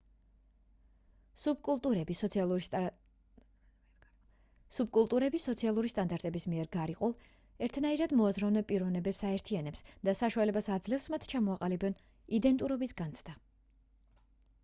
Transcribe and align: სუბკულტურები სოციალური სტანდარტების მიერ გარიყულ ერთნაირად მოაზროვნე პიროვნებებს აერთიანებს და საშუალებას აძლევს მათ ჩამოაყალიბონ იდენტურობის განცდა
სუბკულტურები 4.77 5.41
სოციალური 5.47 5.89
სტანდარტების 5.93 6.47
მიერ 6.53 6.71
გარიყულ 6.77 7.13
ერთნაირად 7.67 8.17
მოაზროვნე 8.23 8.65
პიროვნებებს 8.73 9.23
აერთიანებს 9.31 9.85
და 10.11 10.17
საშუალებას 10.23 10.71
აძლევს 10.79 11.07
მათ 11.17 11.29
ჩამოაყალიბონ 11.35 11.99
იდენტურობის 12.41 12.97
განცდა 13.05 13.37